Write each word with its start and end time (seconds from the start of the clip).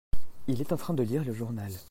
il 0.47 0.61
est 0.61 0.71
en 0.71 0.77
train 0.77 0.95
de 0.95 1.03
lire 1.03 1.23
le 1.23 1.31
journal. 1.31 1.71